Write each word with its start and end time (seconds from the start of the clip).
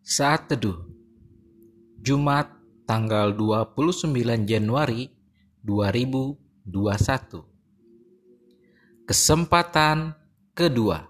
Saat 0.00 0.48
Teduh. 0.48 0.80
Jumat 2.00 2.48
tanggal 2.88 3.36
29 3.36 4.48
Januari 4.48 5.12
2021 5.60 6.64
Kesempatan 9.04 10.16
kedua. 10.56 11.04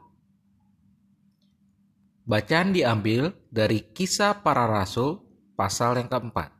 Bacaan 2.26 2.74
diambil 2.74 3.30
dari 3.46 3.78
kisah 3.94 4.42
para 4.42 4.66
rasul 4.66 5.22
pasal 5.54 6.02
yang 6.02 6.10
keempat. 6.10 6.50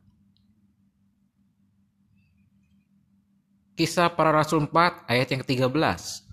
Kisah 3.75 4.07
para 4.15 4.31
rasul 4.31 4.71
4 4.71 5.11
ayat 5.11 5.27
yang 5.35 5.43
ke-13 5.43 6.31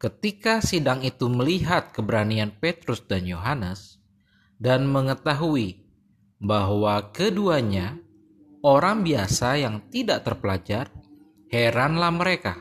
Ketika 0.00 0.64
sidang 0.64 1.04
itu 1.04 1.28
melihat 1.28 1.92
keberanian 1.92 2.54
Petrus 2.56 3.04
dan 3.04 3.28
Yohanes, 3.28 3.99
dan 4.60 4.84
mengetahui 4.84 5.80
bahwa 6.36 7.10
keduanya 7.16 7.96
orang 8.60 9.00
biasa 9.00 9.56
yang 9.56 9.88
tidak 9.88 10.28
terpelajar, 10.28 10.92
heranlah 11.48 12.12
mereka, 12.12 12.60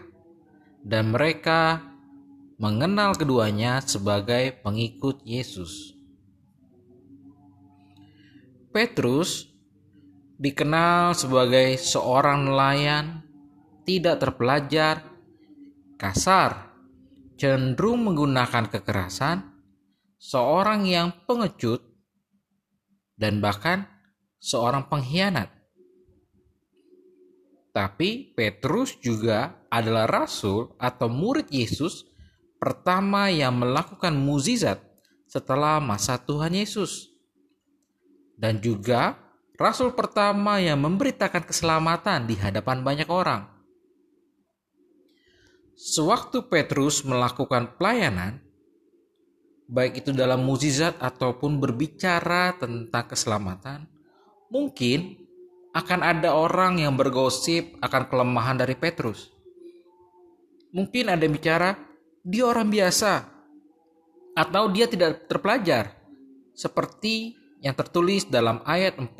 dan 0.79 1.11
mereka 1.11 1.83
mengenal 2.55 3.15
keduanya 3.15 3.83
sebagai 3.83 4.55
pengikut 4.63 5.19
Yesus. 5.27 5.95
Petrus 8.71 9.47
dikenal 10.39 11.11
sebagai 11.19 11.75
seorang 11.75 12.47
nelayan, 12.47 13.27
tidak 13.83 14.23
terpelajar, 14.23 15.03
kasar, 15.99 16.71
cenderung 17.35 18.07
menggunakan 18.07 18.71
kekerasan, 18.71 19.43
seorang 20.15 20.87
yang 20.87 21.11
pengecut, 21.27 21.88
dan 23.19 23.43
bahkan 23.43 23.83
seorang 24.39 24.87
pengkhianat. 24.87 25.51
Tapi 27.75 28.33
Petrus 28.33 28.95
juga 28.97 29.59
adalah 29.67 30.07
rasul 30.07 30.73
atau 30.79 31.11
murid 31.11 31.51
Yesus 31.51 32.07
pertama 32.57 33.29
yang 33.29 33.59
melakukan 33.59 34.15
mukjizat 34.15 34.81
setelah 35.29 35.77
masa 35.77 36.17
Tuhan 36.17 36.55
Yesus. 36.55 37.11
Dan 38.39 38.63
juga 38.63 39.19
rasul 39.59 39.93
pertama 39.93 40.57
yang 40.63 40.81
memberitakan 40.81 41.45
keselamatan 41.45 42.25
di 42.25 42.39
hadapan 42.39 42.81
banyak 42.81 43.11
orang. 43.11 43.45
Sewaktu 45.79 46.51
Petrus 46.51 47.07
melakukan 47.07 47.79
pelayanan, 47.79 48.43
baik 49.69 50.01
itu 50.01 50.09
dalam 50.09 50.41
mukjizat 50.41 50.97
ataupun 50.97 51.61
berbicara 51.61 52.57
tentang 52.57 53.05
keselamatan, 53.05 53.85
mungkin 54.49 55.29
akan 55.77 56.01
ada 56.01 56.33
orang 56.33 56.81
yang 56.81 56.97
bergosip 56.97 57.77
akan 57.77 58.09
kelemahan 58.09 58.57
dari 58.57 58.73
Petrus. 58.73 59.29
Mungkin 60.73 61.13
ada 61.13 61.21
yang 61.21 61.37
bicara, 61.37 61.77
dia 62.25 62.49
orang 62.49 62.69
biasa, 62.73 63.29
atau 64.33 64.73
dia 64.73 64.89
tidak 64.89 65.29
terpelajar, 65.29 65.93
seperti 66.57 67.37
yang 67.61 67.77
tertulis 67.77 68.25
dalam 68.25 68.65
ayat 68.65 68.97
4, 68.97 69.13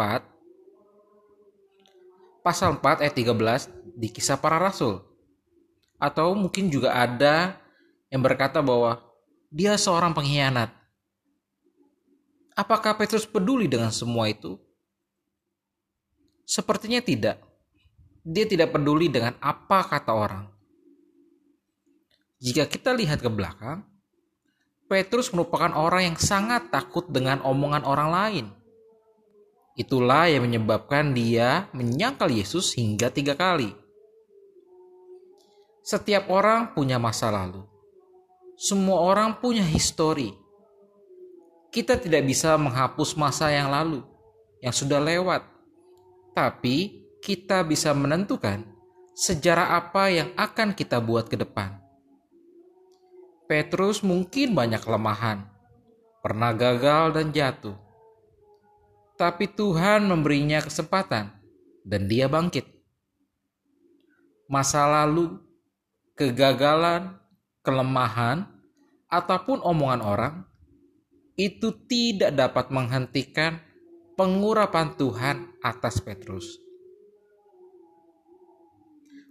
pasal 2.41 2.81
4 2.81 3.05
ayat 3.05 3.13
13 3.13 3.69
di 3.97 4.09
kisah 4.09 4.41
para 4.41 4.57
rasul. 4.57 5.05
Atau 6.01 6.33
mungkin 6.33 6.71
juga 6.71 6.95
ada 6.95 7.59
yang 8.09 8.23
berkata 8.25 8.63
bahwa 8.63 9.08
dia 9.49 9.73
seorang 9.81 10.13
pengkhianat. 10.13 10.69
Apakah 12.53 12.93
Petrus 12.93 13.25
peduli 13.25 13.65
dengan 13.65 13.89
semua 13.89 14.29
itu? 14.29 14.61
Sepertinya 16.45 17.01
tidak. 17.01 17.41
Dia 18.21 18.45
tidak 18.45 18.69
peduli 18.69 19.09
dengan 19.09 19.33
apa 19.41 19.89
kata 19.89 20.11
orang. 20.13 20.45
Jika 22.37 22.69
kita 22.69 22.93
lihat 22.93 23.25
ke 23.25 23.29
belakang, 23.31 23.81
Petrus 24.85 25.33
merupakan 25.33 25.73
orang 25.73 26.13
yang 26.13 26.17
sangat 26.17 26.69
takut 26.69 27.09
dengan 27.09 27.41
omongan 27.41 27.83
orang 27.89 28.09
lain. 28.09 28.45
Itulah 29.73 30.29
yang 30.29 30.45
menyebabkan 30.45 31.15
dia 31.15 31.71
menyangkal 31.73 32.29
Yesus 32.29 32.77
hingga 32.77 33.09
tiga 33.09 33.33
kali. 33.33 33.73
Setiap 35.81 36.29
orang 36.29 36.75
punya 36.77 37.01
masa 37.01 37.33
lalu 37.33 37.78
semua 38.59 38.99
orang 38.99 39.39
punya 39.39 39.63
histori. 39.63 40.35
Kita 41.71 41.95
tidak 41.95 42.27
bisa 42.27 42.59
menghapus 42.59 43.15
masa 43.15 43.47
yang 43.55 43.71
lalu, 43.71 44.03
yang 44.59 44.75
sudah 44.75 44.99
lewat, 44.99 45.47
tapi 46.35 47.07
kita 47.23 47.63
bisa 47.63 47.95
menentukan 47.95 48.67
sejarah 49.15 49.79
apa 49.79 50.11
yang 50.11 50.29
akan 50.35 50.75
kita 50.75 50.99
buat 50.99 51.31
ke 51.31 51.39
depan. 51.39 51.79
Petrus 53.47 54.03
mungkin 54.03 54.51
banyak 54.51 54.83
kelemahan, 54.83 55.47
pernah 56.19 56.51
gagal 56.51 57.15
dan 57.15 57.31
jatuh, 57.31 57.79
tapi 59.15 59.47
Tuhan 59.47 60.03
memberinya 60.03 60.59
kesempatan, 60.59 61.31
dan 61.87 62.01
dia 62.11 62.27
bangkit. 62.27 62.67
Masa 64.51 64.83
lalu, 64.83 65.39
kegagalan, 66.19 67.15
kelemahan, 67.61 68.47
ataupun 69.09 69.59
omongan 69.65 70.01
orang 70.05 70.35
itu 71.39 71.71
tidak 71.87 72.35
dapat 72.35 72.69
menghentikan 72.69 73.63
pengurapan 74.19 74.93
Tuhan 74.99 75.55
atas 75.63 76.03
Petrus. 76.03 76.59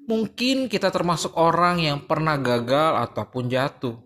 Mungkin 0.09 0.73
kita 0.73 0.89
termasuk 0.89 1.37
orang 1.37 1.85
yang 1.85 2.09
pernah 2.09 2.41
gagal 2.41 3.13
ataupun 3.13 3.53
jatuh, 3.53 4.01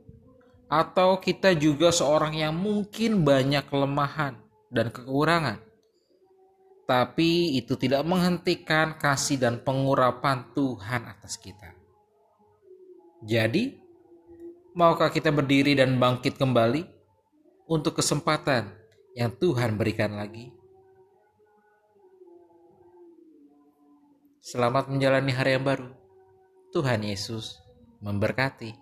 atau 0.67 1.23
kita 1.23 1.55
juga 1.55 1.95
seorang 1.95 2.35
yang 2.35 2.59
mungkin 2.59 3.23
banyak 3.23 3.71
kelemahan 3.71 4.35
dan 4.67 4.91
kekurangan, 4.91 5.63
tapi 6.91 7.55
itu 7.55 7.79
tidak 7.79 8.03
menghentikan 8.03 8.99
kasih 8.99 9.39
dan 9.39 9.63
pengurapan 9.63 10.51
Tuhan 10.59 11.07
atas 11.07 11.39
kita. 11.39 11.71
Jadi, 13.23 13.82
Maukah 14.73 15.13
kita 15.13 15.29
berdiri 15.29 15.77
dan 15.77 16.01
bangkit 16.01 16.41
kembali 16.41 16.89
untuk 17.69 18.01
kesempatan 18.01 18.73
yang 19.13 19.29
Tuhan 19.37 19.77
berikan 19.77 20.17
lagi? 20.17 20.49
Selamat 24.41 24.89
menjalani 24.89 25.29
hari 25.29 25.61
yang 25.61 25.69
baru. 25.69 25.93
Tuhan 26.73 27.05
Yesus 27.05 27.61
memberkati. 28.01 28.82